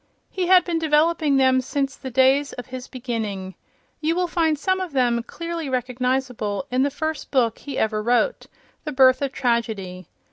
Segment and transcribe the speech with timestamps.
[0.31, 3.53] He had been developing them since the days of his beginning.
[3.99, 8.47] You will find some of them, clearly recognizable, in the first book he ever wrote,
[8.83, 10.07] "The Birth of Tragedy."